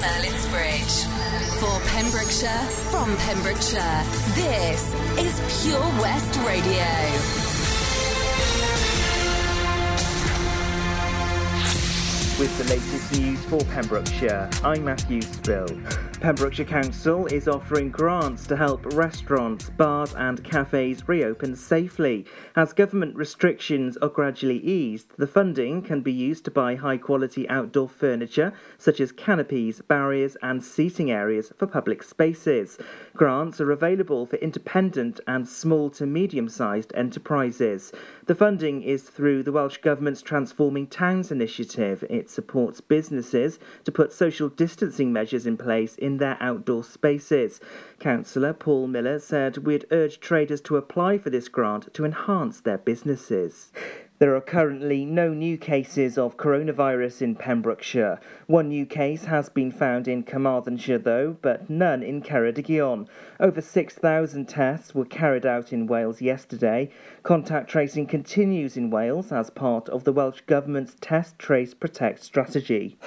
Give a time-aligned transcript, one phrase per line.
[0.00, 1.04] Merlin's Bridge.
[1.60, 4.02] For Pembrokeshire, from Pembrokeshire,
[4.34, 6.86] this is Pure West Radio.
[12.38, 14.48] with the latest news for Pembrokeshire.
[14.64, 15.68] I'm Matthew Spill.
[16.20, 22.26] Pembrokeshire Council is offering grants to help restaurants, bars, and cafes reopen safely.
[22.54, 27.48] As government restrictions are gradually eased, the funding can be used to buy high quality
[27.48, 32.76] outdoor furniture, such as canopies, barriers, and seating areas for public spaces.
[33.16, 37.92] Grants are available for independent and small to medium sized enterprises.
[38.26, 42.04] The funding is through the Welsh Government's Transforming Towns initiative.
[42.10, 47.60] It supports businesses to put social distancing measures in place in their outdoor spaces.
[47.98, 52.78] Councillor Paul Miller said we'd urge traders to apply for this grant to enhance their
[52.78, 53.72] businesses.
[54.20, 58.20] There are currently no new cases of coronavirus in Pembrokeshire.
[58.48, 63.08] One new case has been found in Carmarthenshire, though, but none in Ceredigion.
[63.40, 66.90] Over 6,000 tests were carried out in Wales yesterday.
[67.22, 72.98] Contact tracing continues in Wales as part of the Welsh Government's Test, Trace, Protect strategy.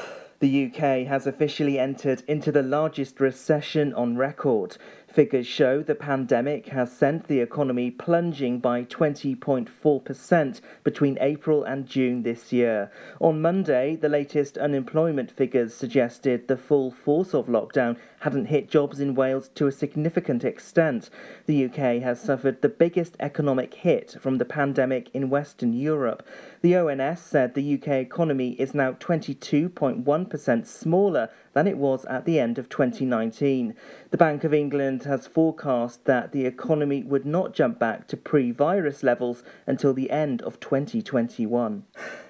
[0.44, 4.75] The UK has officially entered into the largest recession on record.
[5.08, 12.23] Figures show the pandemic has sent the economy plunging by 20.4% between April and June
[12.23, 12.91] this year.
[13.22, 19.02] On Monday, the latest unemployment figures suggested the full force of lockdown hadn't hit jobs
[19.02, 21.09] in Wales to a significant extent.
[21.45, 26.25] The UK has suffered the biggest economic hit from the pandemic in Western Europe.
[26.61, 32.39] The ONS said the UK economy is now 22.1% smaller than it was at the
[32.39, 33.75] end of 2019.
[34.11, 38.51] The Bank of England has forecast that the economy would not jump back to pre
[38.51, 41.83] virus levels until the end of 2021.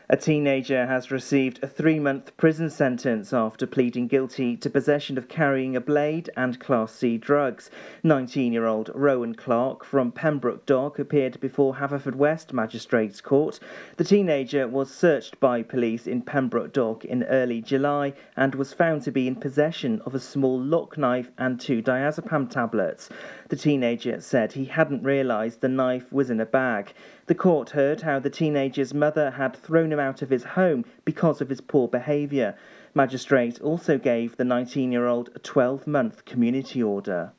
[0.10, 5.30] A teenager has received a three month prison sentence after pleading guilty to possession of
[5.30, 7.72] carrying a blade and Class C drugs.
[8.04, 13.62] 19 year old Rowan Clark from Pembroke Dock appeared before Haverfordwest Magistrates Court.
[13.96, 19.04] The teenager was searched by police in Pembroke Dock in early July and was found
[19.04, 23.08] to be in possession of a small lock knife and two diazepam tablets.
[23.54, 26.92] The teenager said he hadn't realised the knife was in a bag.
[27.28, 31.40] The court heard how the teenager's mother had thrown him out of his home because
[31.40, 32.56] of his poor behaviour.
[32.96, 37.32] Magistrate also gave the 19 year old a 12 month community order.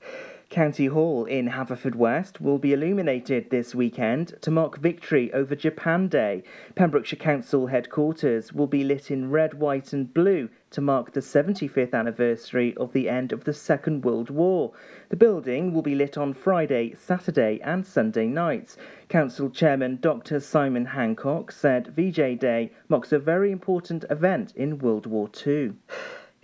[0.50, 6.44] County Hall in Haverfordwest will be illuminated this weekend to mark victory over Japan Day.
[6.76, 11.94] Pembrokeshire Council headquarters will be lit in red, white, and blue to mark the 75th
[11.94, 14.72] anniversary of the end of the Second World War.
[15.08, 18.76] The building will be lit on Friday, Saturday, and Sunday nights.
[19.08, 20.40] Council Chairman Dr.
[20.40, 25.74] Simon Hancock said VJ Day marks a very important event in World War II.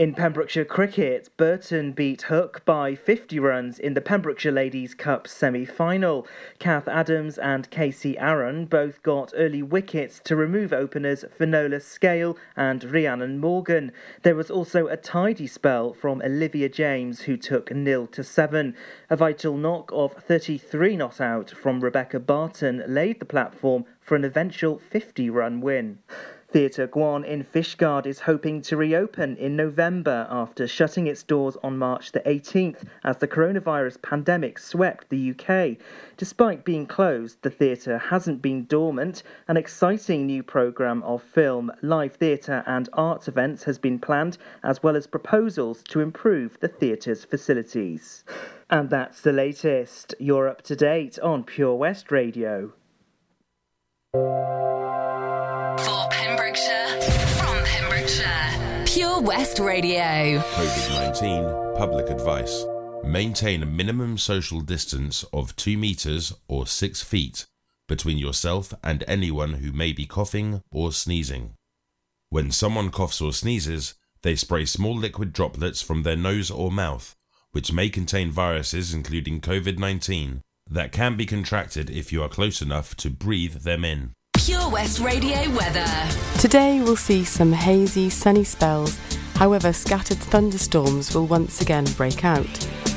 [0.00, 5.66] In Pembrokeshire cricket, Burton beat Hook by 50 runs in the Pembrokeshire Ladies Cup semi
[5.66, 6.26] final.
[6.58, 12.82] Kath Adams and Casey Aaron both got early wickets to remove openers Finola Scale and
[12.82, 13.92] Rhiannon Morgan.
[14.22, 18.74] There was also a tidy spell from Olivia James, who took nil to 7.
[19.10, 24.24] A vital knock of 33 not out from Rebecca Barton laid the platform for an
[24.24, 25.98] eventual 50 run win.
[26.52, 31.78] Theatr Gwaun in Fishguard is hoping to reopen in November after shutting its doors on
[31.78, 35.76] March the 18th as the coronavirus pandemic swept the UK.
[36.16, 39.22] Despite being closed, the theatre hasn't been dormant.
[39.46, 44.82] An exciting new programme of film, live theatre, and arts events has been planned, as
[44.82, 48.24] well as proposals to improve the theatre's facilities.
[48.68, 50.16] And that's the latest.
[50.18, 52.72] You're up to date on Pure West Radio.
[59.20, 60.38] West Radio.
[60.38, 62.64] COVID 19 public advice.
[63.04, 67.44] Maintain a minimum social distance of 2 metres or 6 feet
[67.86, 71.52] between yourself and anyone who may be coughing or sneezing.
[72.30, 77.14] When someone coughs or sneezes, they spray small liquid droplets from their nose or mouth,
[77.52, 80.40] which may contain viruses including COVID 19
[80.70, 84.14] that can be contracted if you are close enough to breathe them in.
[84.70, 85.84] West Radio weather.
[86.38, 88.96] Today we'll see some hazy, sunny spells.
[89.34, 92.46] However, scattered thunderstorms will once again break out,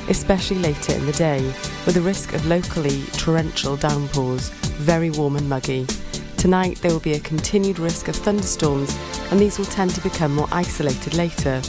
[0.08, 1.42] especially later in the day,
[1.88, 5.88] with a risk of locally torrential downpours, very warm and muggy.
[6.38, 8.96] Tonight there will be a continued risk of thunderstorms,
[9.32, 11.60] and these will tend to become more isolated later.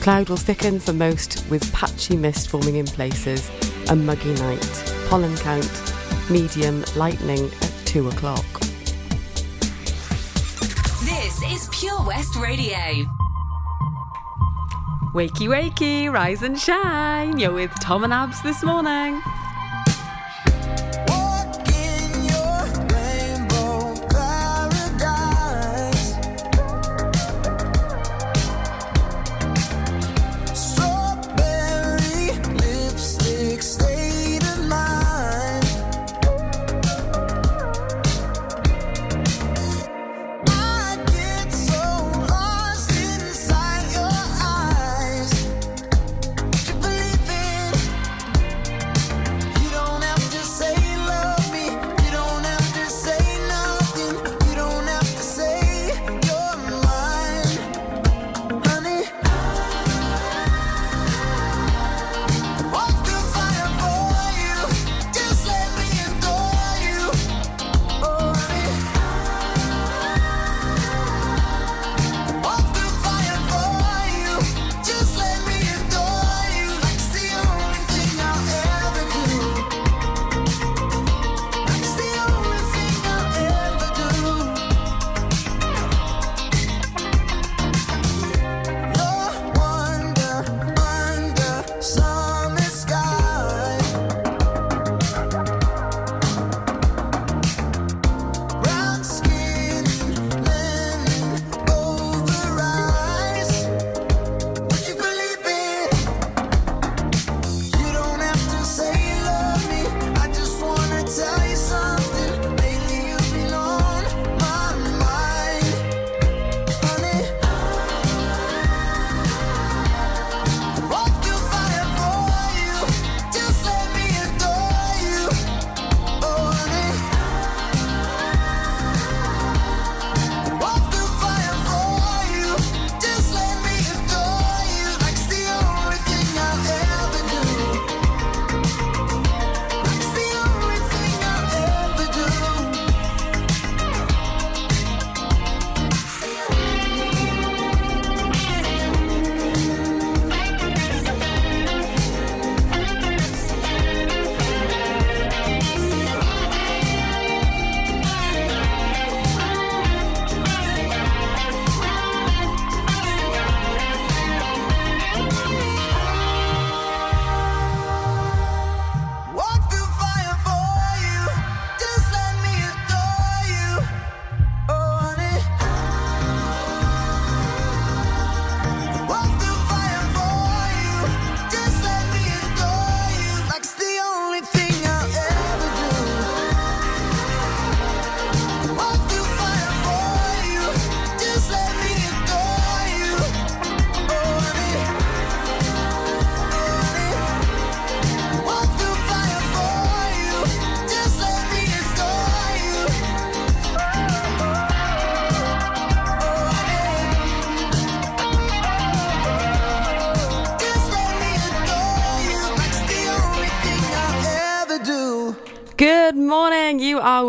[0.00, 3.48] Cloud will thicken for most, with patchy mist forming in places.
[3.90, 4.92] A muggy night.
[5.08, 5.70] Pollen count
[6.28, 8.65] medium, lightning at 2 o'clock.
[11.50, 12.76] Is Pure West Radio.
[15.14, 17.38] Wakey, wakey, rise and shine.
[17.38, 19.22] You're with Tom and Abs this morning.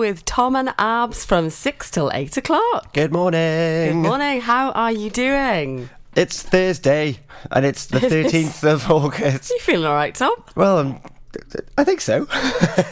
[0.07, 2.93] With Tom and Abs from 6 till 8 o'clock.
[2.93, 4.01] Good morning.
[4.01, 4.39] Good morning.
[4.39, 5.89] How are you doing?
[6.15, 7.19] It's Thursday,
[7.51, 9.49] and it's the 13th of August.
[9.51, 10.33] You feeling all right, Tom?
[10.55, 11.01] Well, um,
[11.77, 12.25] I think so.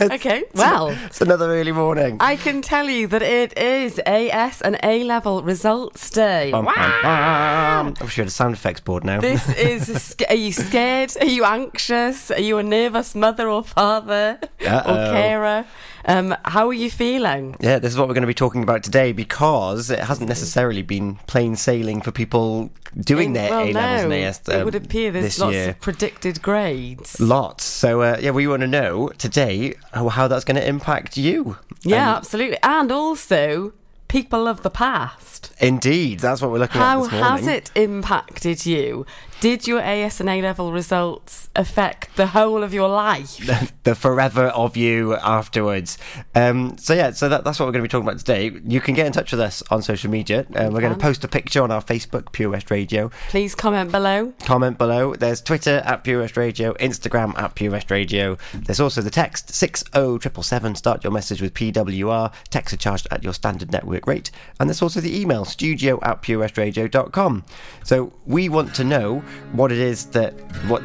[0.02, 0.90] Okay, well.
[1.06, 2.18] it's another early morning.
[2.20, 6.52] I can tell you that it is AS and A level results day.
[6.52, 7.84] Bum, bum, Wow.
[7.86, 7.94] bum.
[8.00, 9.22] I wish we had a sound effects board now.
[9.22, 10.16] This is.
[10.20, 11.14] A are you scared?
[11.22, 12.30] Are you anxious?
[12.30, 15.12] Are you a nervous mother or father or Uh-oh.
[15.14, 15.66] carer?
[16.08, 17.56] Um, how are you feeling?
[17.60, 20.82] yeah, this is what we're going to be talking about today because it hasn't necessarily
[20.84, 24.76] been plain sailing for people doing their well, A levels no, AS It um, would
[24.76, 25.70] appear there's this lots year.
[25.70, 27.20] of predicted grades.
[27.20, 27.64] Lots.
[27.64, 31.58] So, uh, yeah, we want to know today how, how that's going to impact you.
[31.82, 32.58] Yeah, And absolutely.
[32.64, 33.74] And also
[34.16, 35.52] people of the past.
[35.60, 39.06] indeed, that's what we're looking How at How has it impacted you?
[39.42, 43.38] Did your AS and A level results affect the whole of your life?
[43.84, 45.98] the forever of you afterwards.
[46.34, 48.58] Um, so yeah, so that, that's what we're going to be talking about today.
[48.66, 50.46] You can get in touch with us on social media.
[50.56, 53.12] Um, we're going to post a picture on our Facebook, Pure West Radio.
[53.28, 54.34] Please comment below.
[54.46, 55.14] Comment below.
[55.16, 58.38] There's Twitter at Pure West Radio, Instagram at Pure West Radio.
[58.54, 60.76] There's also the text six zero triple seven.
[60.76, 62.34] Start your message with PWR.
[62.50, 64.32] Texts are charged at your standard network rate.
[64.60, 67.46] And there's also the email studio at purewestradio.com.
[67.84, 69.20] So we want to know
[69.54, 70.34] what it is that
[70.68, 70.82] what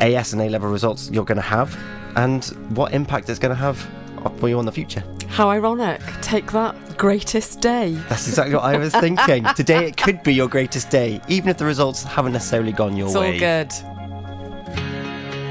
[0.00, 1.76] AS and A level results you're going to have,
[2.16, 2.44] and
[2.76, 3.76] what impact it's going to have
[4.38, 5.02] for you on the future.
[5.28, 6.00] How ironic.
[6.22, 7.92] Take that, greatest day.
[8.08, 9.44] That's exactly what I was thinking.
[9.56, 13.08] Today it could be your greatest day, even if the results haven't necessarily gone your
[13.08, 13.32] It's way.
[13.34, 13.70] all good.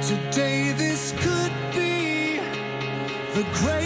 [0.02, 2.38] Today this could be
[3.34, 3.83] the greatest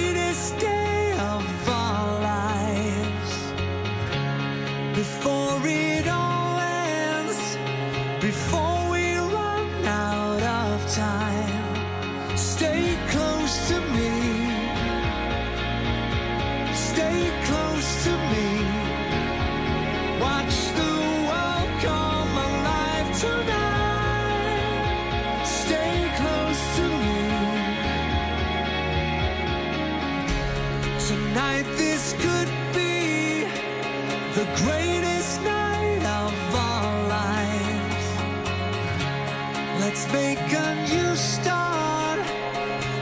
[40.14, 42.20] Make a new start.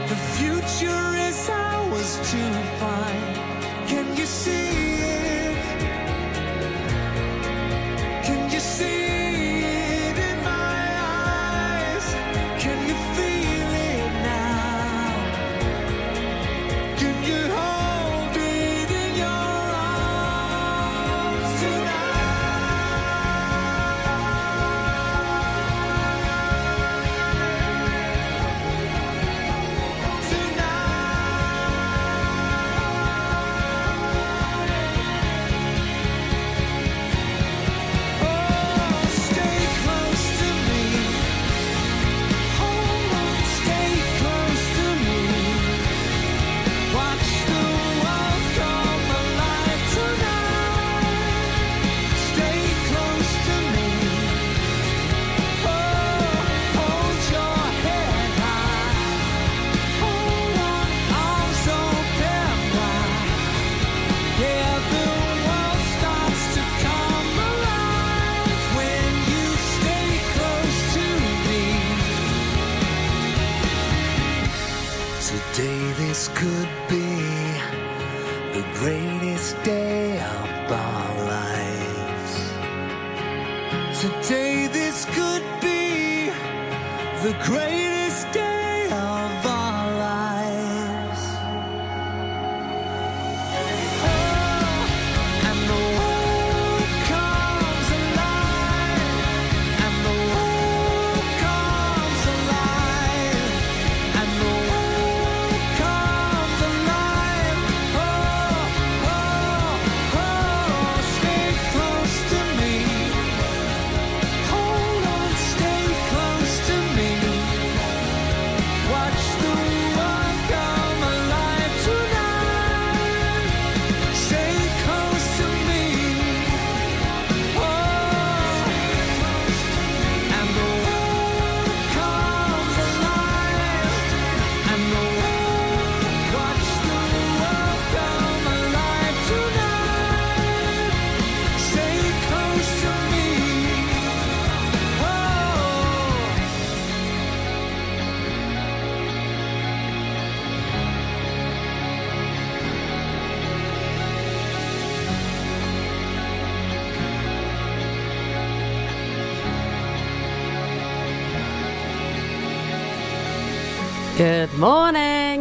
[0.08, 3.25] The future is ours to find.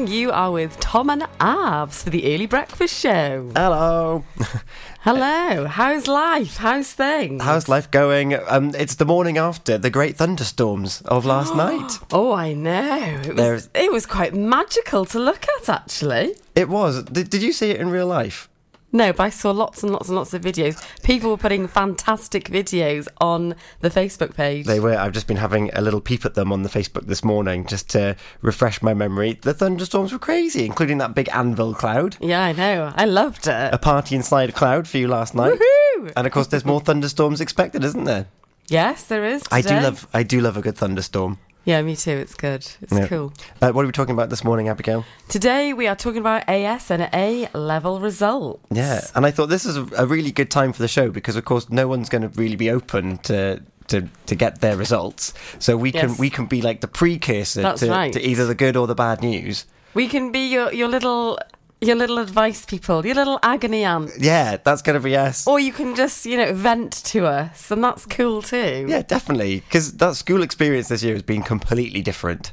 [0.08, 3.50] You are with Tom and Abs for the early breakfast show.
[3.56, 4.24] Hello.
[5.02, 5.66] Hello.
[5.66, 6.58] How's life?
[6.58, 7.42] How's things?
[7.44, 8.34] How's life going?
[8.48, 12.00] Um, it's the morning after the great thunderstorms of last night.
[12.12, 13.22] Oh, I know.
[13.24, 16.36] It was, There's- it was quite magical to look at, actually.
[16.56, 17.04] It was.
[17.04, 18.48] Did, did you see it in real life?
[18.96, 20.82] No, but I saw lots and lots and lots of videos.
[21.04, 24.66] People were putting fantastic videos on the Facebook page.
[24.66, 24.96] They were.
[24.96, 27.90] I've just been having a little peep at them on the Facebook this morning just
[27.90, 29.38] to refresh my memory.
[29.42, 32.16] The thunderstorms were crazy, including that big anvil cloud.
[32.22, 32.94] yeah, I know.
[32.96, 33.74] I loved it.
[33.74, 35.60] A party inside a cloud for you last night.
[35.60, 36.14] Woohoo!
[36.16, 38.28] And of course, there's more thunderstorms expected, isn't there?
[38.70, 39.44] yes, there is.
[39.52, 40.08] I do love.
[40.14, 41.38] I do love a good thunderstorm.
[41.66, 42.12] Yeah, me too.
[42.12, 42.66] It's good.
[42.82, 43.08] It's Yeah.
[43.08, 43.34] cool.
[43.60, 45.04] Uh, what are we talking about this morning, Abigail?
[45.28, 48.62] Today we are talking about AS and A level results.
[48.72, 51.44] Yeah, and I thought this is a, really good time for the show because, of
[51.46, 53.62] course, no one's going to really be open to.
[53.90, 57.88] To, to get their results, so we can we can be like the precursor to,
[57.88, 58.12] right.
[58.14, 59.68] to either the good or the bad news.
[59.94, 61.38] We can be your, your little
[61.82, 64.12] your little advice people, your little agony aunt.
[64.20, 65.48] Yeah, that's going to be us.
[65.48, 68.86] Or you can just, you know, vent to us, and that's cool too.
[68.88, 69.62] Yeah, definitely.
[69.62, 72.52] Because that school experience this year has been completely different.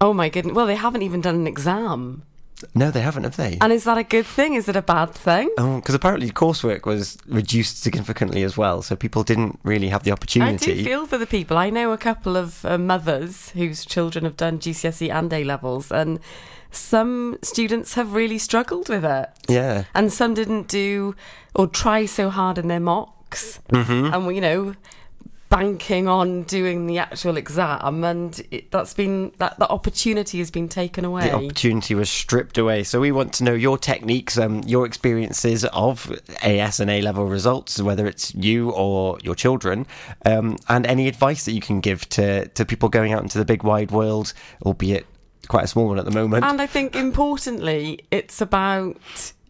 [0.00, 0.54] Oh my goodness.
[0.54, 2.22] Well, they haven't even done an exam.
[2.74, 3.58] No, they haven't, have they?
[3.60, 4.54] And is that a good thing?
[4.54, 5.50] Is it a bad thing?
[5.56, 10.72] Because apparently coursework was reduced significantly as well, so people didn't really have the opportunity.
[10.72, 11.58] I do feel for the people.
[11.58, 15.92] I know a couple of uh, mothers whose children have done GCSE and A levels,
[15.92, 16.18] and
[16.70, 19.28] some students have really struggled with it.
[19.48, 19.84] yeah.
[19.94, 21.14] and some didn't do
[21.54, 24.14] or try so hard in their mocks Mm-hmm.
[24.14, 24.74] and you know
[25.48, 30.68] banking on doing the actual exam and it, that's been that the opportunity has been
[30.68, 32.82] taken away The opportunity was stripped away.
[32.82, 36.12] So we want to know your techniques, um, your experiences of
[36.42, 39.86] AS and A level results, whether it's you or your children,
[40.24, 43.44] um, and any advice that you can give to, to people going out into the
[43.44, 44.32] big wide world,
[44.64, 45.06] albeit
[45.48, 46.44] quite a small one at the moment.
[46.44, 48.96] and i think importantly it's about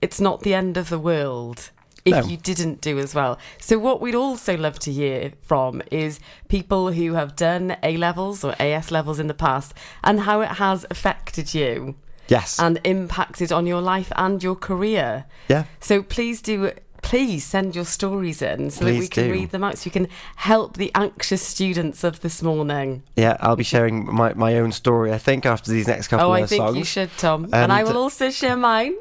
[0.02, 1.70] it's not the end of the world
[2.06, 2.24] if No.
[2.24, 3.38] you didn't do as well.
[3.60, 8.42] So, what we'd also love to hear from is people who have done A levels
[8.44, 11.96] or AS levels in the past and how it has affected you.
[12.28, 12.58] yes.
[12.58, 15.26] and impacted on your life and your career.
[15.48, 15.64] yeah.
[15.80, 16.72] So please do
[17.02, 19.32] please send your stories in so that we can do.
[19.32, 23.04] read them out so we can help the anxious students of this morning.
[23.14, 26.34] Yeah, I'll be sharing my, my own story, I think, after these next couple Oh,
[26.34, 26.52] of songs.
[26.52, 26.78] Oh, I think songs.
[26.78, 27.44] you should, Tom.
[27.52, 28.94] And, I will also share mine.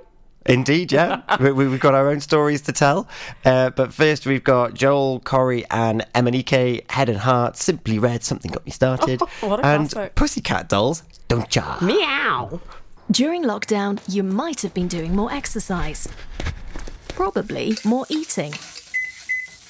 [0.45, 1.21] Indeed, yeah.
[1.39, 3.07] we, we've got our own stories to tell.
[3.43, 8.51] Uh, but first, we've got Joel, Corry, and MNEK, Head and Heart, Simply Red, Something
[8.51, 10.15] Got Me Started, What a and classic.
[10.15, 11.79] Pussycat Dolls, Don't Cha?
[11.81, 12.61] Meow.
[13.09, 16.07] During lockdown, you might have been doing more exercise.
[17.09, 18.53] Probably more eating.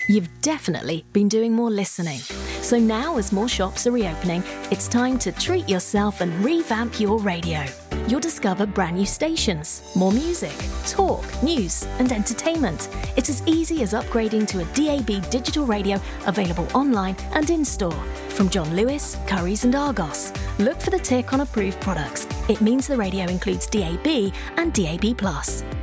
[0.08, 2.20] You've definitely been doing more listening.
[2.62, 7.20] So now, as more shops are reopening, it's time to treat yourself and revamp your
[7.20, 7.66] radio.
[8.08, 10.54] You'll discover brand new stations, more music,
[10.86, 12.90] talk, news, and entertainment.
[13.18, 18.00] It's as easy as upgrading to a DAB digital radio available online and in store.
[18.30, 20.34] From John Lewis, Curry's, and Argos.
[20.60, 22.28] Look for the tick on approved products.
[22.48, 25.20] It means the radio includes DAB and DAB.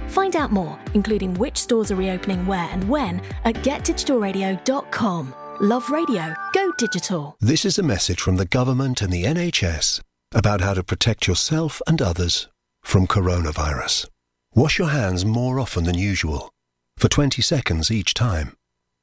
[0.09, 5.35] Find out more, including which stores are reopening where and when, at getdigitalradio.com.
[5.61, 7.37] Love radio, go digital.
[7.41, 10.03] This is a message from the government and the NHS
[10.35, 12.49] about how to protect yourself and others
[12.83, 14.07] from coronavirus.
[14.55, 16.51] Wash your hands more often than usual,
[16.97, 18.57] for 20 seconds each time.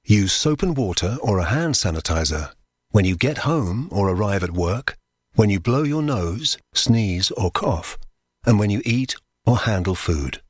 [0.06, 2.52] Use soap and water or a hand sanitizer
[2.92, 4.96] when you get home or arrive at work,
[5.36, 7.98] when you blow your nose, sneeze or cough,
[8.46, 9.16] and when you eat
[9.46, 10.42] or handle food.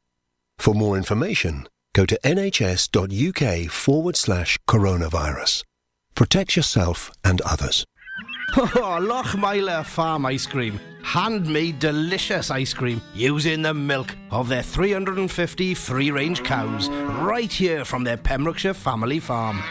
[0.57, 5.63] For more information, go to nhs.uk forward slash coronavirus.
[6.15, 7.85] Protect yourself and others.
[8.57, 10.79] Oh, Lochmeyler Farm Ice Cream.
[11.03, 17.85] Handmade delicious ice cream using the milk of their 350 free range cows right here
[17.85, 19.61] from their Pembrokeshire family farm.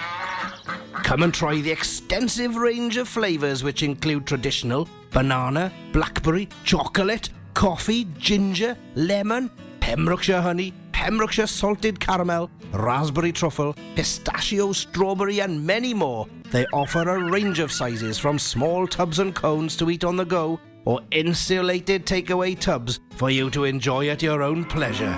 [1.04, 8.04] Come and try the extensive range of flavours which include traditional banana, blackberry, chocolate, coffee,
[8.18, 16.26] ginger, lemon, Pembrokeshire honey, Pembrokeshire salted caramel, raspberry truffle, pistachio, strawberry, and many more.
[16.50, 20.24] They offer a range of sizes from small tubs and cones to eat on the
[20.24, 25.14] go or insulated takeaway tubs for you to enjoy at your own pleasure.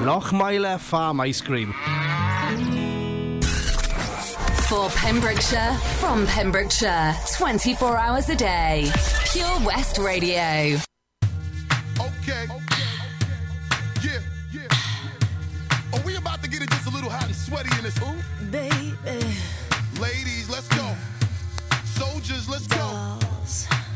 [0.00, 1.72] Lochmeyler Farm Ice Cream.
[4.68, 8.90] For Pembrokeshire, from Pembrokeshire, 24 hours a day.
[9.32, 10.78] Pure West Radio.
[11.98, 12.61] Okay.
[17.52, 17.98] Sweaty in this?
[18.00, 18.50] Ooh.
[18.50, 18.94] Baby,
[20.00, 20.94] Ladies, let's go.
[21.84, 23.18] Soldiers, let's go.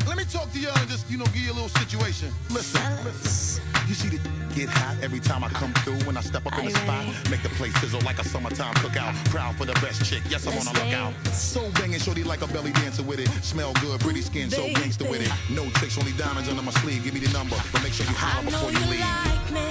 [0.06, 2.30] Let me talk to y'all and just, you know, give you a little situation.
[2.50, 3.62] Listen, listen.
[3.88, 4.20] You see the
[4.54, 7.04] get hot every time I come through when I step up in the spot.
[7.30, 9.12] Make the place sizzle like a summertime cookout.
[9.30, 11.12] Proud for the best chick, yes, I'm on a lookout.
[11.28, 13.28] So banging, shorty like a belly dancer with it.
[13.44, 15.32] Smell good, pretty skin, so gangster with it.
[15.54, 17.04] No tricks, only diamonds under my sleeve.
[17.04, 19.00] Give me the number, but make sure you holler before you you leave.
[19.00, 19.65] like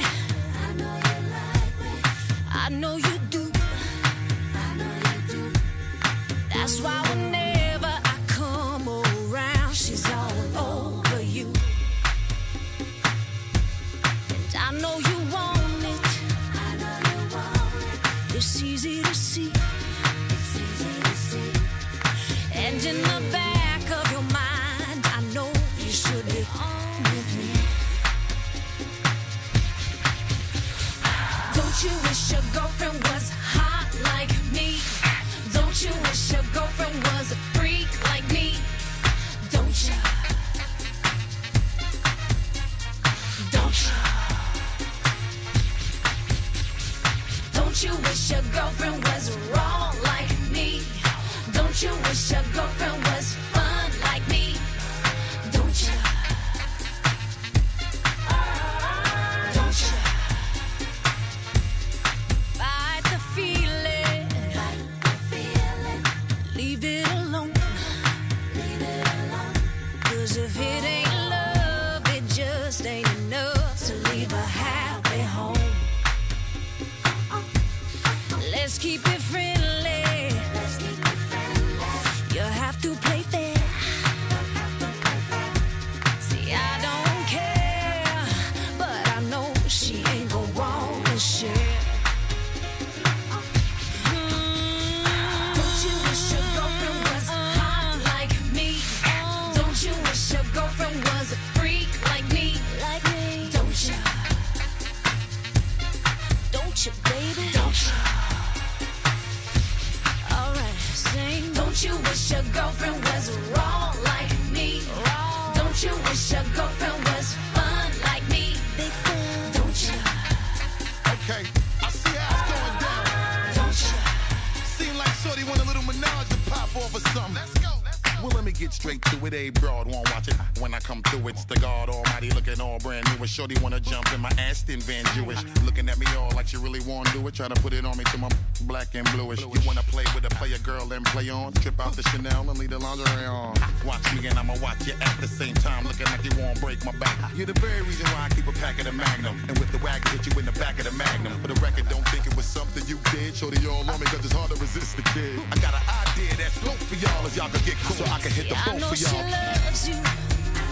[134.55, 135.43] Aston Van Jewish.
[135.65, 137.33] Looking at me all like she really wanna do it.
[137.33, 138.29] Try to put it on me till my
[138.61, 139.41] black and bluish.
[139.41, 141.51] You wanna play with a player girl and play on?
[141.59, 143.53] Trip out the Chanel and leave the lingerie on.
[143.85, 145.83] Watch me and I'ma watch you at the same time.
[145.83, 147.17] Looking like you won't break my back.
[147.35, 149.35] You're the very reason why I keep a pack of the Magnum.
[149.49, 151.35] And with the wagon, hit you in the back of the Magnum.
[151.41, 153.35] For the record, don't think it was something you did.
[153.35, 155.35] Show Shorty all on me cause it's hard to resist the kid.
[155.51, 157.99] I got an idea that's dope for y'all if y'all could get cool.
[157.99, 159.19] So I can hit the I boat know for she you.
[159.19, 159.27] I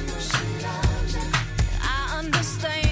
[0.08, 1.28] know she loves you.
[1.84, 2.83] I understand.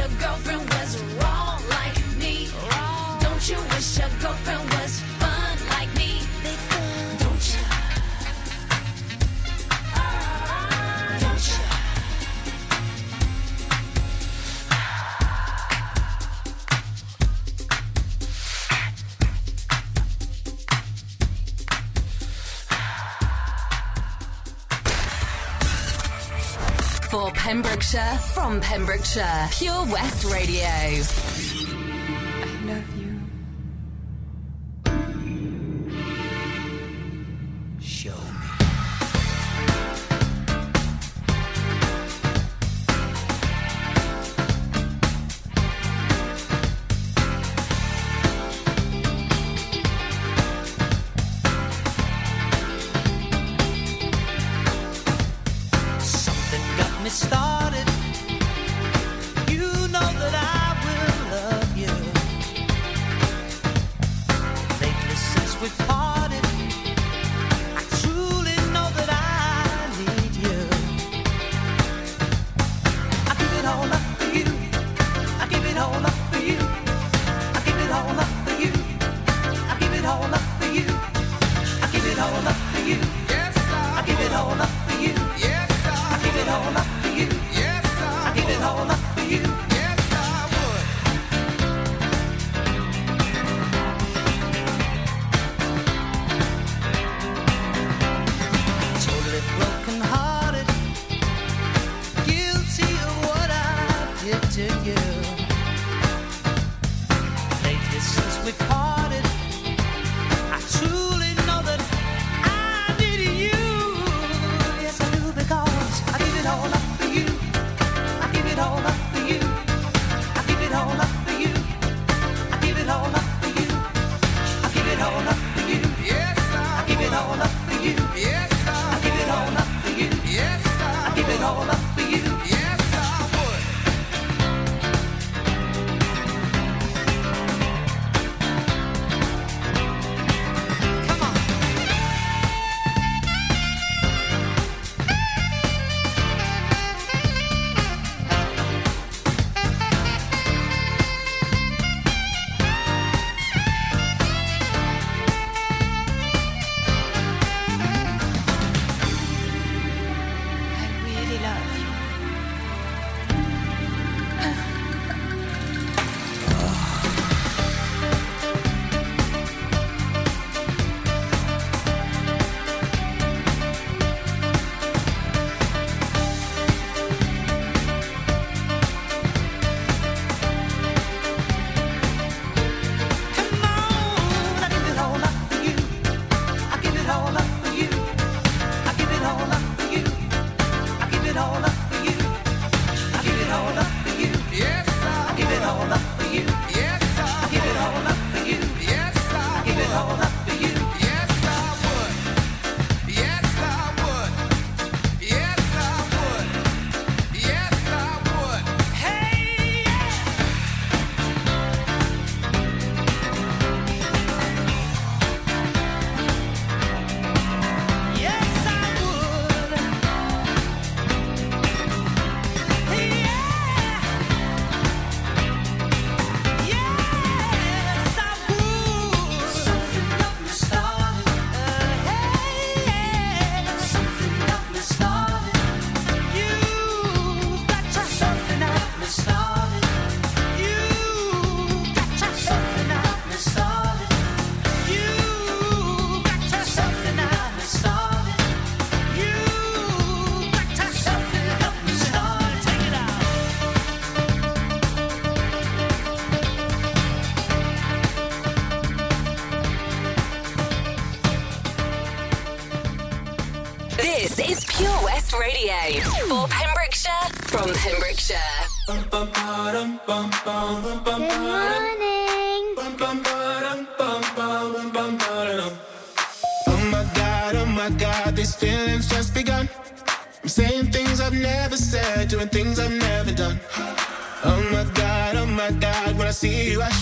[0.00, 0.69] Your girlfriend
[27.50, 31.79] Pembrokeshire, from Pembrokeshire, Pure West Radio.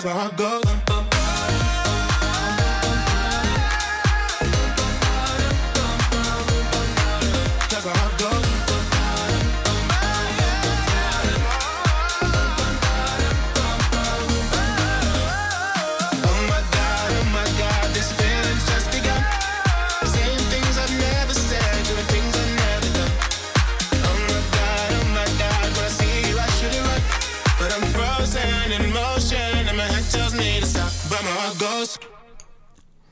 [0.00, 0.79] Cause my heart goes.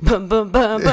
[0.09, 0.81] Bum, bum, bum.
[0.81, 0.91] Good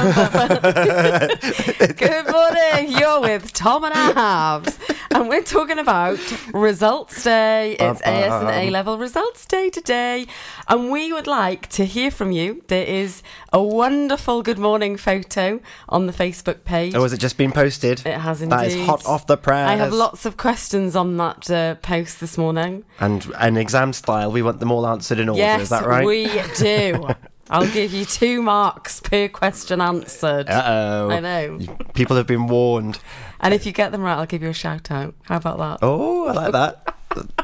[2.30, 2.92] morning.
[2.98, 4.78] You're with Tom and Abs,
[5.10, 6.18] and we're talking about
[6.52, 7.78] results day.
[7.80, 10.26] It's AS and A level results day today,
[10.68, 12.62] and we would like to hear from you.
[12.66, 13.22] There is
[13.54, 16.94] a wonderful good morning photo on the Facebook page.
[16.94, 18.04] Oh, has it just been posted?
[18.04, 18.58] It has indeed.
[18.58, 19.66] That is hot off the press.
[19.66, 22.84] I have lots of questions on that uh, post this morning.
[23.00, 25.40] And an exam style, we want them all answered in order.
[25.40, 26.04] yes, is that right?
[26.04, 27.08] we do.
[27.48, 30.48] I'll give you two marks per question answered.
[30.48, 31.10] Uh oh.
[31.10, 31.60] I know.
[31.94, 32.98] People have been warned.
[33.40, 35.14] And if you get them right, I'll give you a shout out.
[35.22, 35.78] How about that?
[35.82, 36.94] Oh, I like that.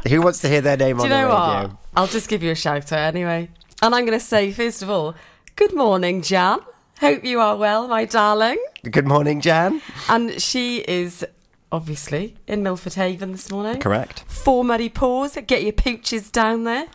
[0.08, 1.68] Who wants to hear their name Do on you know the radio?
[1.68, 1.76] what?
[1.96, 3.48] I'll just give you a shout out anyway.
[3.80, 5.14] And I'm going to say, first of all,
[5.56, 6.58] good morning, Jan.
[7.00, 8.58] Hope you are well, my darling.
[8.88, 9.80] Good morning, Jan.
[10.08, 11.24] And she is
[11.70, 13.80] obviously in Milford Haven this morning.
[13.80, 14.24] Correct.
[14.28, 15.36] Four muddy paws.
[15.46, 16.86] Get your pooches down there.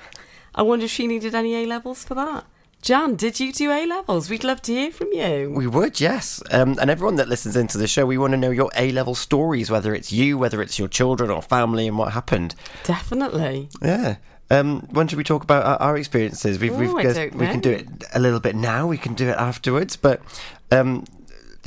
[0.55, 2.45] I wonder if she needed any A levels for that.
[2.81, 4.29] Jan, did you do A levels?
[4.29, 5.51] We'd love to hear from you.
[5.53, 6.41] We would, yes.
[6.51, 9.15] Um, and everyone that listens into the show, we want to know your A level
[9.15, 12.55] stories, whether it's you, whether it's your children or family, and what happened.
[12.83, 13.69] Definitely.
[13.81, 14.17] Yeah.
[14.49, 16.59] Um, when should we talk about our, our experiences?
[16.59, 18.87] We've, Oh, we've I guessed- don't we can do it a little bit now.
[18.87, 19.97] We can do it afterwards.
[19.97, 20.21] But
[20.71, 21.03] um,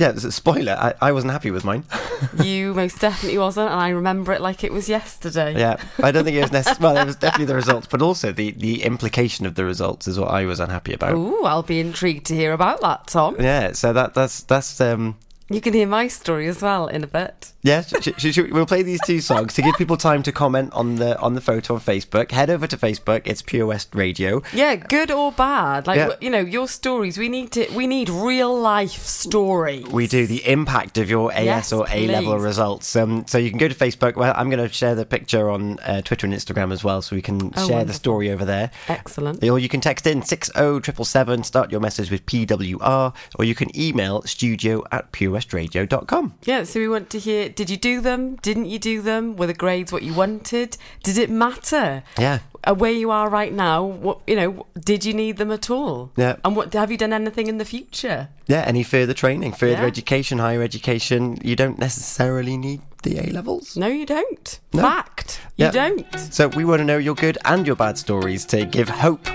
[0.01, 0.73] yeah, a spoiler.
[0.73, 1.83] I, I wasn't happy with mine.
[2.43, 5.57] you most definitely wasn't, and I remember it like it was yesterday.
[5.57, 6.77] yeah, I don't think it was necessary.
[6.81, 10.19] Well, it was definitely the results, but also the the implication of the results is
[10.19, 11.13] what I was unhappy about.
[11.13, 13.35] Ooh, I'll be intrigued to hear about that, Tom.
[13.39, 15.17] Yeah, so that that's that's um
[15.49, 17.50] You can hear my story as well in a bit.
[17.63, 17.81] Yeah.
[17.81, 20.95] Sh- sh- sh- we'll play these two songs to give people time to comment on
[20.95, 22.31] the on the photo on Facebook.
[22.31, 23.21] Head over to Facebook.
[23.25, 24.41] It's Pure West Radio.
[24.53, 26.09] Yeah, good or bad, like Yeah.
[26.21, 27.17] you know, your stories.
[27.17, 27.67] We need to.
[27.75, 29.85] We need real life stories.
[29.87, 32.95] We do the impact of your AS Yes, or A level results.
[32.95, 34.15] Um, so you can go to Facebook.
[34.15, 37.15] Well, I'm going to share the picture on uh, Twitter and Instagram as well, so
[37.15, 38.71] we can Oh, share the story over there.
[38.87, 39.43] Excellent.
[39.43, 41.43] Or you can text in six zero triple seven.
[41.43, 46.33] Start your message with PWR, or you can email studio at purewestradio.com.
[46.43, 47.55] Yeah, so we want to hear it?
[47.55, 48.35] Did you do them?
[48.37, 49.35] Didn't you do them?
[49.35, 50.77] Were the grades what you wanted?
[51.03, 52.03] Did it matter?
[52.17, 52.39] Yeah.
[52.63, 56.11] Uh, where you are right now, what you know, did you need them at all?
[56.15, 56.35] Yeah.
[56.45, 58.29] And what have you done anything in the future?
[58.47, 59.85] Yeah, any further training, further yeah.
[59.85, 63.75] education, higher education, you don't necessarily need the A levels.
[63.75, 64.59] No, you don't.
[64.73, 64.83] No.
[64.83, 65.41] Fact.
[65.57, 66.05] You don't.
[66.19, 69.25] So we want to know your good and your bad stories to give hope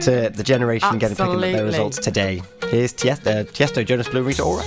[0.00, 0.98] to the generation Absolutely.
[0.98, 2.42] getting picking up their results today.
[2.68, 4.64] Here's Tiesto, Tiesto Jonas Blue Rita Ora.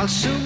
[0.00, 0.39] I'll soon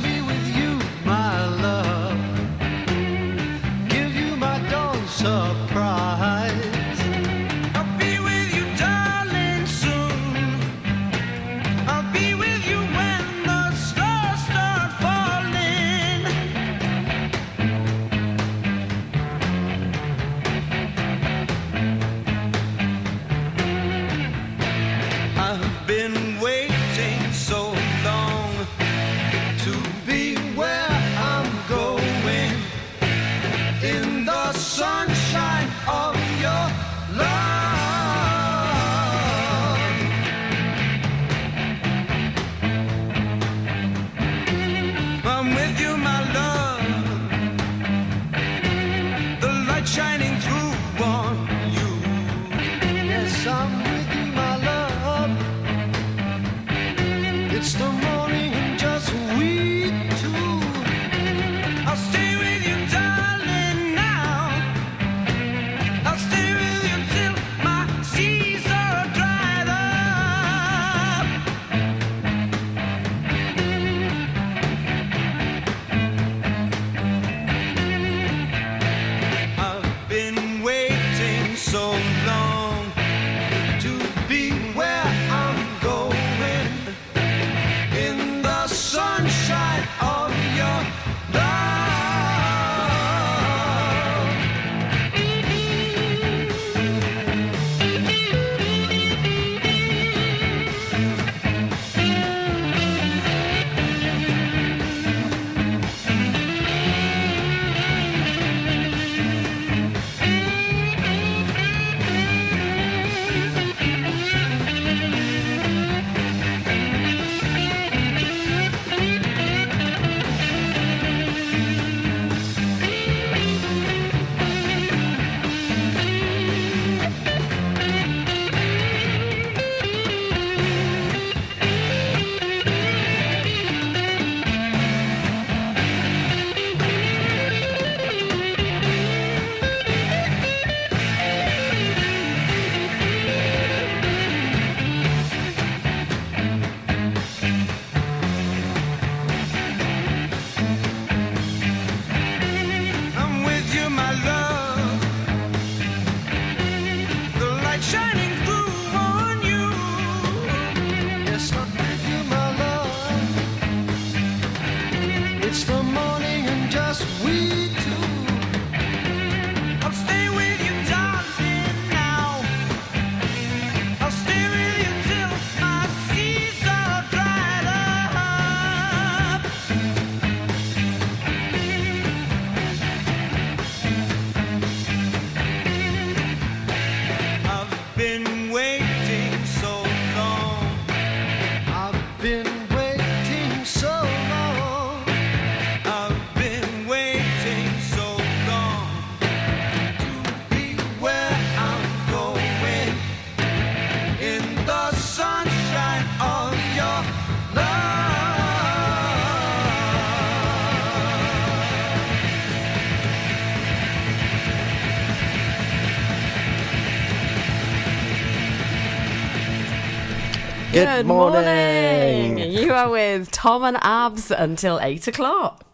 [220.75, 222.37] Good morning.
[222.37, 225.65] You are with Tom and Abs until eight o'clock.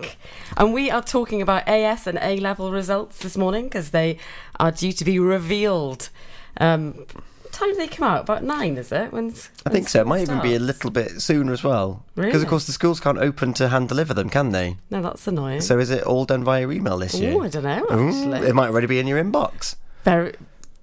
[0.59, 4.19] And we are talking about AS and A level results this morning because they
[4.59, 6.11] are due to be revealed.
[6.59, 7.07] Um,
[7.41, 8.21] what time do they come out?
[8.25, 9.11] About nine, is it?
[9.11, 10.03] When's, I think so.
[10.03, 12.05] It might even be a little bit sooner as well.
[12.15, 12.43] Because, Really?
[12.43, 14.77] of course, the schools can't open to hand deliver them, can they?
[14.91, 15.63] No, that's annoying.
[15.63, 17.33] So is it all done via email this year?
[17.33, 19.77] Ooh, I don't know, Ooh, it might already be in your inbox.
[20.05, 20.35] Very.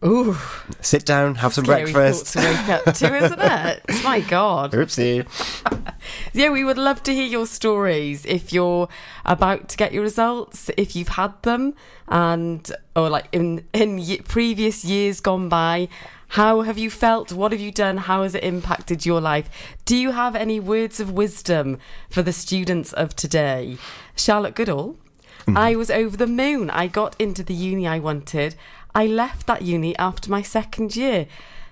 [0.05, 0.37] Ooh.
[0.79, 2.33] Sit down, have some Scary breakfast.
[2.33, 3.81] to wake up to, isn't it?
[4.03, 4.73] My God.
[4.73, 5.25] Oopsie.
[6.31, 8.87] Yeah, we would love to hear your stories if you're
[9.25, 11.73] about to get your results, if you've had them,
[12.07, 15.89] and or like in in ye- previous years gone by.
[16.29, 17.33] How have you felt?
[17.33, 17.97] What have you done?
[17.97, 19.49] How has it impacted your life?
[19.83, 21.77] Do you have any words of wisdom
[22.09, 23.77] for the students of today?
[24.15, 24.95] Charlotte Goodall,
[25.41, 25.57] mm-hmm.
[25.57, 26.69] I was over the moon.
[26.69, 28.55] I got into the uni I wanted.
[28.97, 31.27] I left that uni after my second year.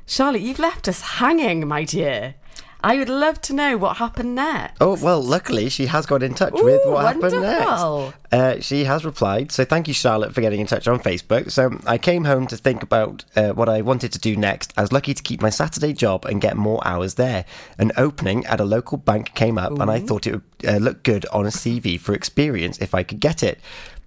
[0.05, 2.35] Charlotte, you've left us hanging, my dear.
[2.83, 4.77] I would love to know what happened next.
[4.79, 8.13] Oh, well, luckily she has got in touch with Ooh, what happened wonderful.
[8.29, 8.31] next.
[8.31, 9.51] Uh, she has replied.
[9.51, 11.51] So thank you, Charlotte, for getting in touch on Facebook.
[11.51, 14.71] So I came home to think about uh, what I wanted to do next.
[14.77, 17.45] I was lucky to keep my Saturday job and get more hours there.
[17.79, 21.01] An opening at a local bank came up, and I thought it would uh, look
[21.01, 23.59] good on a CV for experience if I could get it.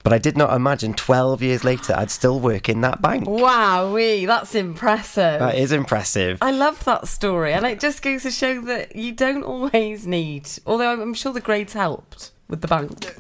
[0.09, 3.29] But I did not imagine 12 years later I'd still work in that bank.
[3.29, 5.39] Wow, wee, that's impressive.
[5.39, 6.39] That is impressive.
[6.41, 10.49] I love that story, and it just goes to show that you don't always need.
[10.65, 13.17] Although I'm sure the grades helped with the bank.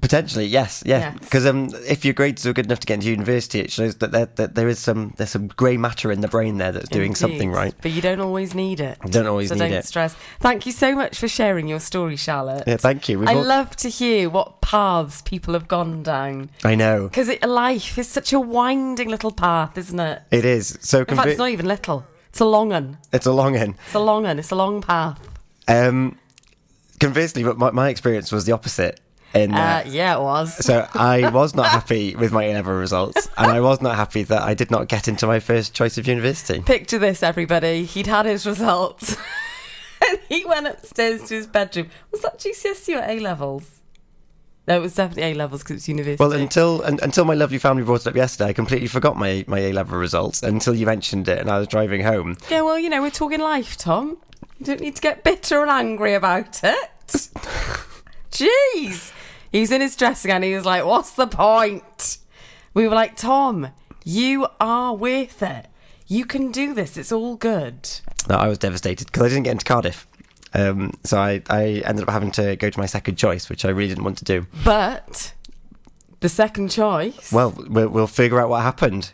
[0.00, 0.98] Potentially, yes, yeah.
[1.12, 1.18] Yes.
[1.18, 4.12] Because um, if your grades are good enough to get into university, it shows that
[4.12, 7.14] there, that there is some there's some grey matter in the brain there that's doing
[7.16, 7.74] something right.
[7.82, 8.98] But you don't always need it.
[9.10, 9.84] Don't always so need don't it.
[9.84, 10.14] stress.
[10.38, 12.62] Thank you so much for sharing your story, Charlotte.
[12.66, 13.18] Yeah, thank you.
[13.18, 16.50] We've I all- love to hear what paths people have gone down.
[16.64, 20.22] I know Because life is such a winding little path, isn't it?
[20.30, 20.78] it is.
[20.80, 22.06] So In fact, it's not even little.
[22.30, 22.98] It's a long one.
[23.12, 23.74] it's a long end.
[23.86, 24.38] It's a long one.
[24.38, 25.18] It's a long path.
[25.66, 26.16] Um,
[27.00, 29.00] conversely, but my, my experience was the opposite.
[29.34, 30.64] In Uh, yeah, it was.
[30.64, 34.22] So I was not happy with my A level results, and I was not happy
[34.24, 36.60] that I did not get into my first choice of university.
[36.60, 37.84] Picture this, everybody.
[37.84, 39.16] He'd had his results.
[40.08, 41.90] and he went upstairs to his bedroom.
[42.10, 43.80] Was that GCSE or A levels?
[44.66, 46.22] No, it was definitely A levels because it's university.
[46.22, 49.44] Well, until un, until my lovely family brought it up yesterday, I completely forgot my
[49.46, 52.36] my A level results until you mentioned it, and I was driving home.
[52.50, 54.18] yeah, well, you know, we're talking life, Tom.
[54.58, 56.90] You don't need to get bitter and angry about it.
[58.30, 59.12] Jeez.
[59.52, 60.42] He was in his dressing gown.
[60.42, 62.18] He was like, What's the point?
[62.74, 63.68] We were like, Tom,
[64.04, 65.66] you are worth it.
[66.06, 66.96] You can do this.
[66.96, 67.88] It's all good.
[68.28, 70.06] No, I was devastated because I didn't get into Cardiff.
[70.54, 73.68] Um, so I, I ended up having to go to my second choice, which I
[73.68, 74.46] really didn't want to do.
[74.64, 75.34] But
[76.20, 77.32] the second choice.
[77.32, 79.12] Well, we'll, we'll figure out what happened.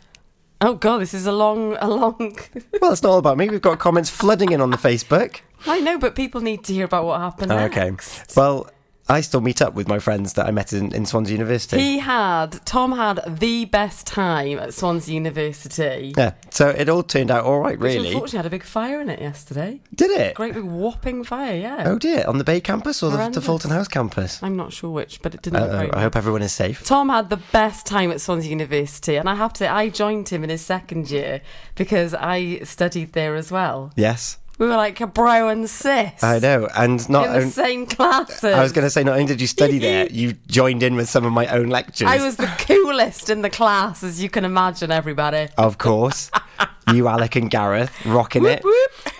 [0.61, 2.39] Oh god, this is a long, a long.
[2.81, 3.49] Well, it's not all about me.
[3.49, 5.41] We've got comments flooding in on the Facebook.
[5.67, 7.51] I know, but people need to hear about what happened.
[7.51, 7.77] Oh, next.
[7.77, 8.41] okay.
[8.41, 8.69] Well,
[9.09, 11.79] I still meet up with my friends that I met in, in Swansea University.
[11.79, 16.15] He had Tom had the best time at Swansea University.
[16.17, 17.99] yeah, so it all turned out all right, really.
[17.99, 19.81] Which unfortunately had a big fire in it yesterday.
[19.95, 20.35] Did it?
[20.35, 21.85] Great big whopping fire, yeah.
[21.87, 24.43] Oh dear, on the Bay campus or the, the Fulton House campus?
[24.43, 26.85] I'm not sure which, but it didn't very I hope everyone is safe.
[26.85, 30.29] Tom had the best time at Swansea University, and I have to say, I joined
[30.31, 31.43] him in his second year
[31.75, 33.93] because I studied there as well.
[33.97, 36.23] Yes, We were like a bro and sis.
[36.23, 37.27] I know, and not.
[37.27, 38.45] in the on- same classes.
[38.45, 41.09] I was going to say, not only did you study there, you joined in with
[41.09, 42.09] some of my own lectures.
[42.09, 45.49] I was the coolest in the class, as you can imagine, everybody.
[45.59, 46.31] Of course.
[46.93, 48.65] you, Alec, and Gareth rocking it.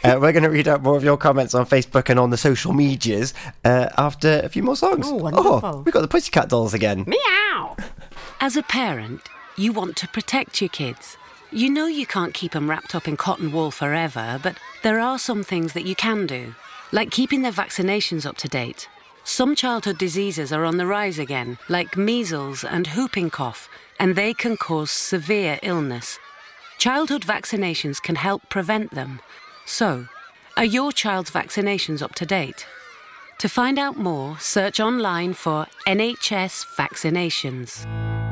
[0.05, 2.37] Uh, we're going to read out more of your comments on Facebook and on the
[2.37, 5.07] social medias uh, after a few more songs.
[5.09, 5.83] Oh, wonderful.
[5.85, 7.05] we've got the Pussycat Dolls again.
[7.09, 7.77] Meow!
[8.41, 9.23] As a parent,
[9.57, 11.17] you want to protect your kids.
[11.55, 15.21] You know you can't keep them wrapped up in cotton wool forever, but there are
[15.21, 16.53] some things that you can do,
[16.91, 18.89] like keeping their vaccinations up to date.
[19.23, 23.69] Some childhood diseases are on the rise again, like measles and whooping cough,
[24.01, 26.19] and they can cause severe illness.
[26.79, 29.21] Childhood vaccinations can help prevent them.
[29.65, 30.09] So,
[30.57, 32.67] are your child's vaccinations up to date?
[33.39, 38.24] To find out more, search online for NHS vaccinations.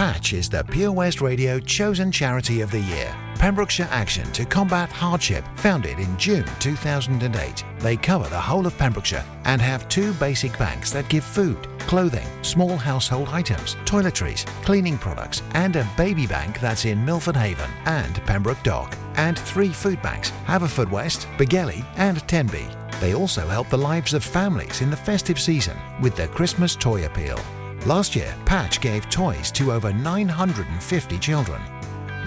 [0.00, 3.14] Patch is the Pure West Radio chosen charity of the year.
[3.34, 7.64] Pembrokeshire Action to Combat Hardship, founded in June 2008.
[7.80, 12.26] They cover the whole of Pembrokeshire and have two basic banks that give food, clothing,
[12.40, 18.24] small household items, toiletries, cleaning products, and a baby bank that's in Milford Haven and
[18.24, 18.96] Pembroke Dock.
[19.16, 22.66] And three food banks Haverfordwest, Begelly, and Tenby.
[23.02, 27.04] They also help the lives of families in the festive season with their Christmas toy
[27.04, 27.38] appeal.
[27.86, 31.62] Last year, Patch gave toys to over 950 children.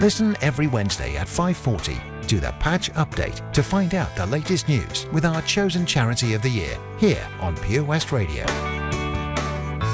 [0.00, 5.06] Listen every Wednesday at 5:40 to the Patch Update to find out the latest news
[5.12, 8.44] with our chosen charity of the year here on Pure West Radio.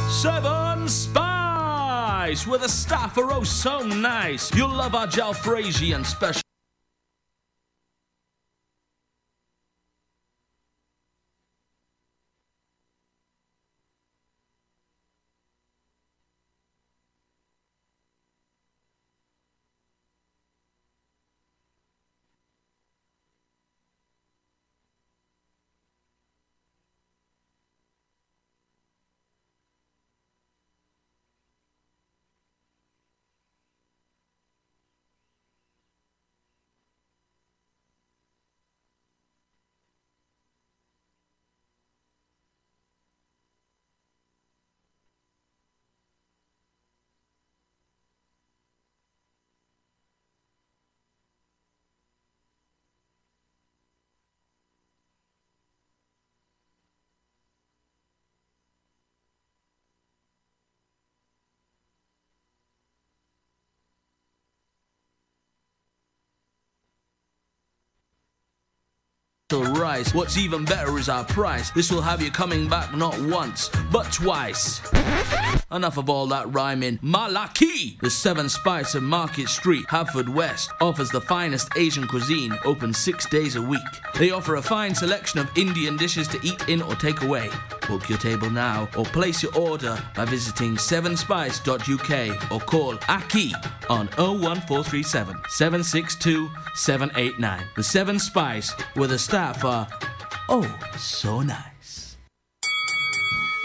[0.09, 4.51] Seven Spice, where the staff are oh so nice.
[4.55, 6.50] You'll love our jalfrezi and special.
[69.59, 70.15] Rice.
[70.15, 71.71] What's even better is our price.
[71.71, 74.81] This will have you coming back not once, but twice.
[75.73, 76.99] Enough of all that rhyming.
[76.99, 77.99] Malaki!
[78.01, 83.27] The Seven Spice of Market Street, Haverford West, offers the finest Asian cuisine, open six
[83.27, 83.81] days a week.
[84.19, 87.51] They offer a fine selection of Indian dishes to eat in or take away.
[87.89, 93.55] Book your table now or place your order by visiting sevenspice.uk or call Aki
[93.89, 97.65] on 01437 762 789.
[97.75, 99.89] The Seven Spice, where the staff are
[100.51, 102.19] oh so nice.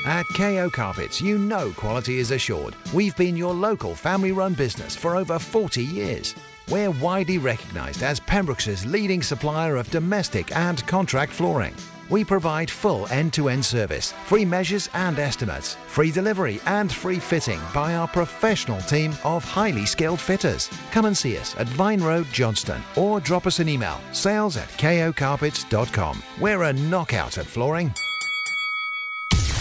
[0.06, 2.76] At KO Carpets, you know quality is assured.
[2.94, 6.34] We've been your local family run business for over 40 years.
[6.70, 11.76] We're widely recognised as Pembrokeshire's leading supplier of domestic and contract flooring.
[12.10, 17.20] We provide full end to end service, free measures and estimates, free delivery and free
[17.20, 20.70] fitting by our professional team of highly skilled fitters.
[20.92, 24.70] Come and see us at Vine Road, Johnston, or drop us an email sales at
[24.70, 26.22] kocarpets.com.
[26.40, 27.94] We're a knockout at flooring.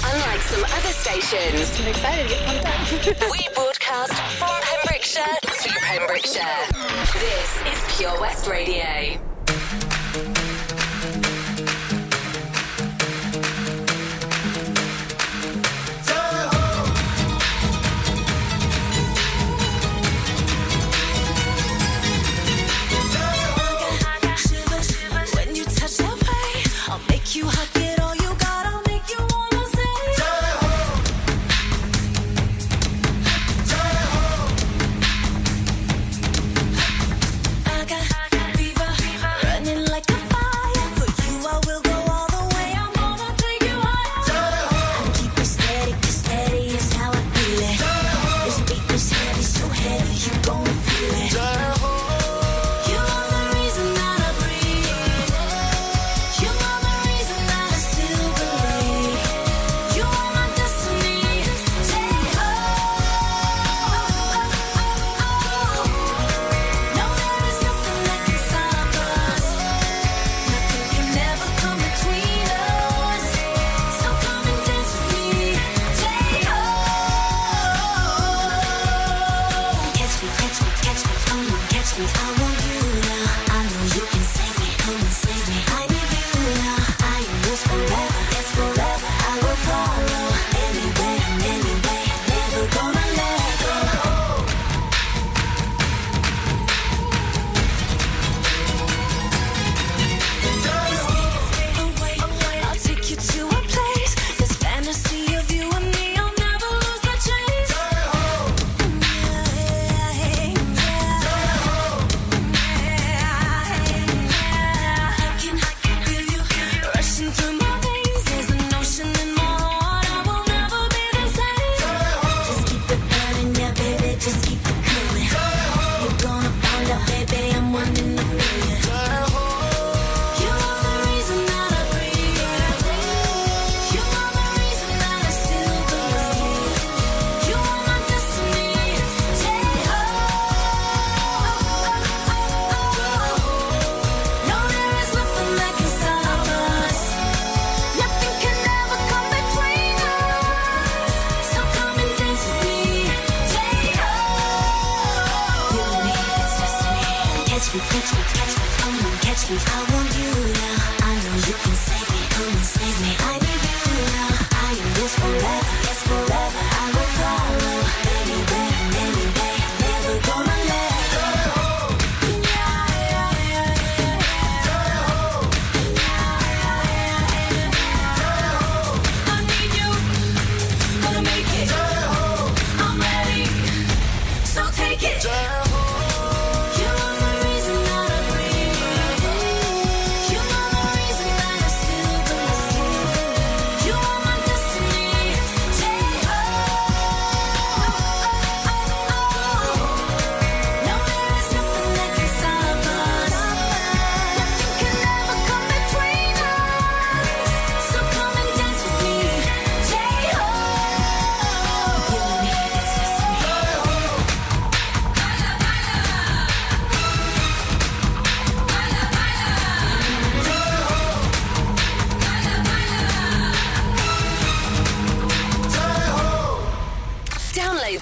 [0.05, 3.31] Unlike some other stations, I'm excited to get pumped up.
[3.31, 6.67] we broadcast from Pembrokeshire to Pembrokeshire.
[7.15, 9.34] This is Pure West Radio.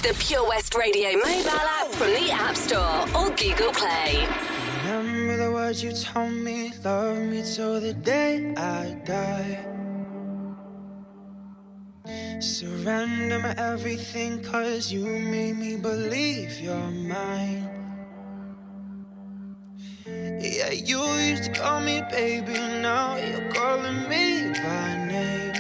[0.03, 4.27] the Pure West Radio mobile app from the App Store or Google Play.
[4.85, 9.65] Remember the words you told me, love me till the day I die.
[12.41, 17.69] Surrender my everything, cause you made me believe you're mine.
[20.05, 21.01] Yeah, you
[21.31, 25.52] used to call me baby, now you're calling me by name.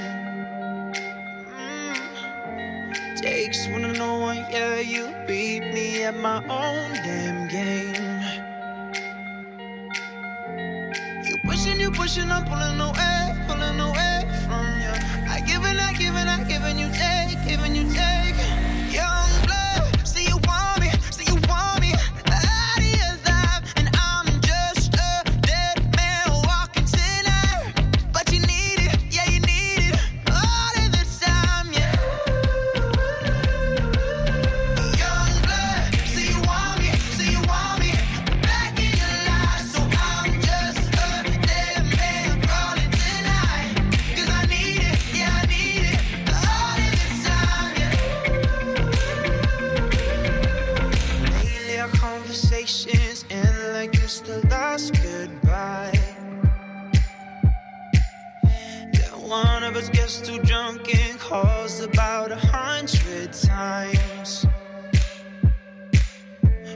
[3.23, 8.21] Stakes when I know one, yeah, you beat me at my own damn game.
[11.25, 14.95] You pushing, you pushing, I'm pulling away, pulling away from you.
[15.31, 18.62] I give and I give and I give and you take, giving you take.
[61.33, 64.47] calls about a hundred times.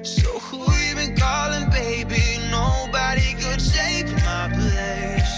[0.02, 2.24] So who you been calling, baby?
[2.50, 5.36] Nobody could take my place.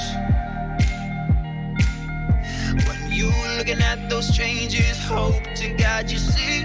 [2.86, 6.62] When you looking at those changes, hope to God you see.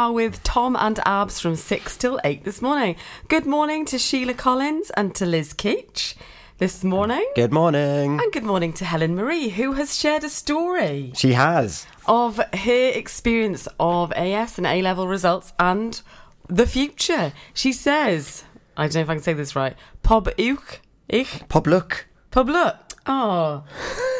[0.00, 2.96] are with Tom and Abs from 6 till 8 this morning.
[3.28, 6.14] Good morning to Sheila Collins and to Liz Keach
[6.56, 7.26] this morning.
[7.36, 8.18] Good morning.
[8.18, 11.12] And good morning to Helen Marie, who has shared a story.
[11.16, 11.86] She has.
[12.06, 16.00] Of her experience of AS and A level results and
[16.48, 17.34] the future.
[17.52, 18.44] She says,
[18.78, 20.80] I don't know if I can say this right, Pob uch,
[21.10, 21.46] ich?
[21.50, 22.04] Pobluk.
[22.32, 22.78] Pobluk.
[23.04, 23.64] Oh,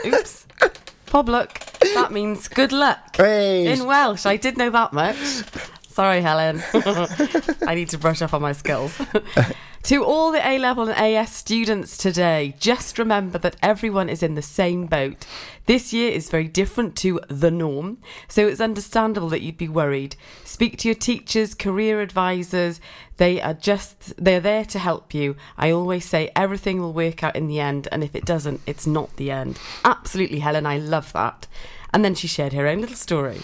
[0.04, 0.46] oops.
[1.06, 1.70] Pobluk.
[1.94, 3.18] That means good luck.
[3.18, 5.16] In Welsh, I did know that much.
[6.00, 6.62] Sorry, Helen.
[7.66, 8.98] I need to brush up on my skills.
[9.82, 14.34] to all the A level and AS students today, just remember that everyone is in
[14.34, 15.26] the same boat.
[15.66, 17.98] This year is very different to the norm,
[18.28, 20.16] so it's understandable that you'd be worried.
[20.42, 22.80] Speak to your teachers, career advisors.
[23.18, 25.36] They are just they're there to help you.
[25.58, 28.86] I always say everything will work out in the end, and if it doesn't, it's
[28.86, 29.58] not the end.
[29.84, 31.46] Absolutely, Helen, I love that.
[31.92, 33.42] And then she shared her own little story.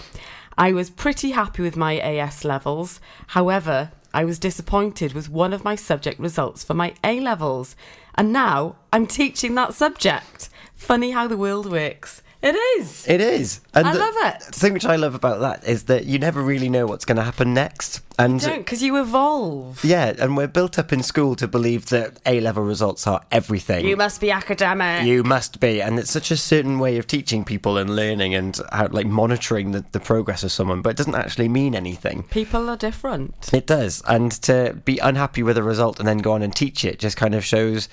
[0.59, 2.99] I was pretty happy with my AS levels.
[3.29, 7.77] However, I was disappointed with one of my subject results for my A levels.
[8.15, 10.49] And now I'm teaching that subject.
[10.75, 12.23] Funny how the world works.
[12.47, 13.07] It is.
[13.09, 13.61] It is.
[13.75, 14.41] And I the- love it.
[14.53, 17.17] The thing which I love about that is that you never really know what's going
[17.17, 18.01] to happen next.
[18.19, 19.85] And Don't, because you evolve.
[19.85, 23.85] yeah, and we're built up in school to believe that A level results are everything.
[23.87, 25.05] You must be academic.
[25.05, 28.59] You must be, and it's such a certain way of teaching people and learning and
[28.73, 32.23] how, like monitoring the, the progress of someone, but it doesn't actually mean anything.
[32.31, 33.53] People are different.
[33.53, 36.85] It does, and to be unhappy with a result and then go on and teach
[36.87, 37.89] it just kind of shows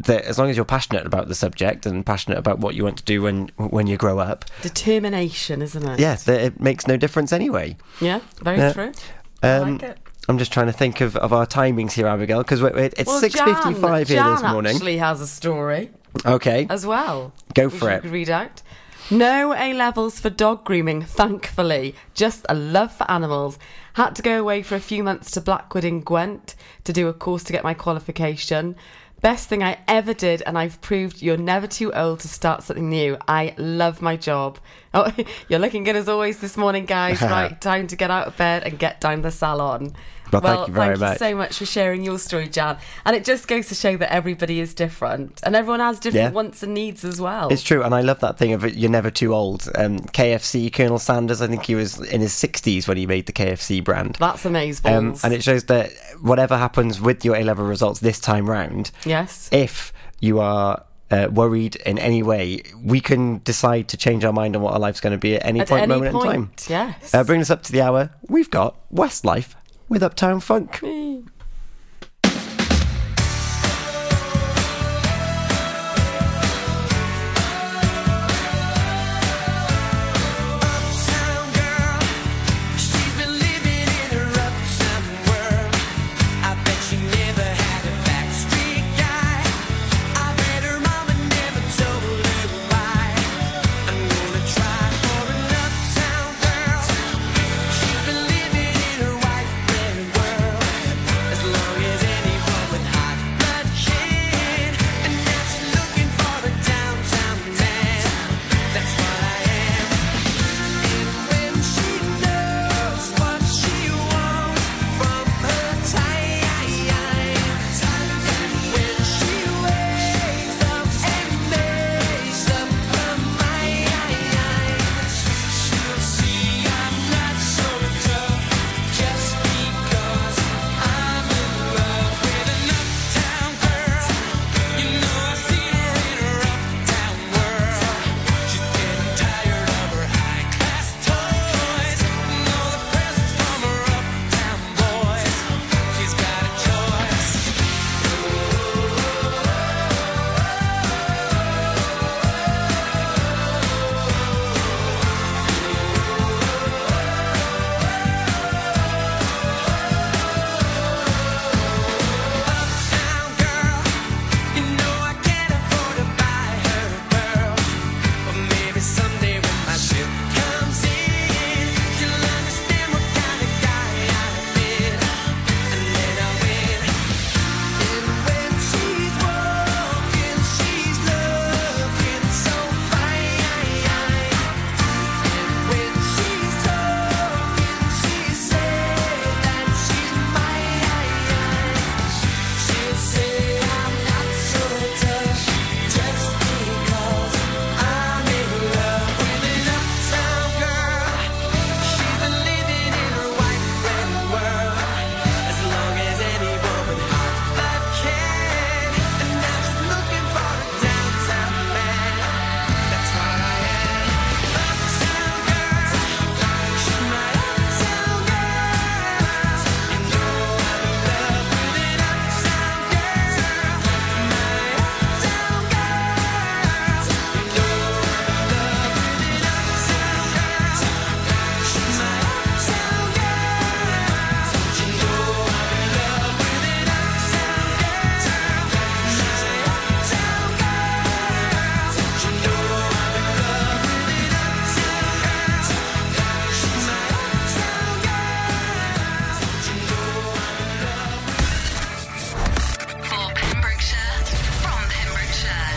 [0.00, 2.98] that as long as you're passionate about the subject and passionate about what you want
[2.98, 5.98] to do when when you grow up, Determination, isn't it?
[6.00, 7.76] yeah, that it makes no difference anyway.
[8.00, 8.72] Yeah, very Yeah.
[8.72, 8.92] true.
[9.42, 9.98] I Um, like it.
[10.28, 13.34] I'm just trying to think of, of our timings here, Abigail, because it's Well, six
[13.40, 14.74] fifty five here this morning.
[14.74, 15.90] actually has a story
[16.24, 17.32] Okay, as well.
[17.54, 18.04] Go for it.
[18.04, 18.62] read out.
[19.08, 21.94] No A levels for dog grooming, thankfully.
[22.14, 23.56] Just a love for animals.
[23.92, 27.12] Had to go away for a few months to Blackwood in Gwent to do a
[27.12, 28.74] course to get my qualification.
[29.22, 32.88] Best thing I ever did, and I've proved you're never too old to start something
[32.88, 33.16] new.
[33.26, 34.58] I love my job.
[34.92, 35.10] Oh,
[35.48, 37.22] you're looking good as always this morning, guys.
[37.22, 39.94] right, time to get out of bed and get down the salon.
[40.32, 41.12] Well, thank you very thank much.
[41.20, 42.78] you so much for sharing your story, Jan.
[43.04, 46.30] And it just goes to show that everybody is different, and everyone has different Yeah.
[46.30, 47.48] wants and needs as well.
[47.48, 49.68] It's true, and I love that thing of you're never too old.
[49.76, 53.32] Um, KFC, Colonel Sanders, I think he was in his 60s when he made the
[53.32, 54.16] KFC brand.
[54.18, 54.92] That's amazing.
[54.92, 58.90] Um, and it shows that whatever happens with your A level results this time round,
[59.04, 59.48] yes.
[59.52, 64.56] if you are uh, worried in any way, we can decide to change our mind
[64.56, 66.50] on what our life's going to be at any At point, any moment in time.
[66.68, 67.14] yes.
[67.14, 68.10] Uh, bring us up to the hour.
[68.28, 69.54] We've got Westlife
[69.88, 70.80] with Uptown Funk.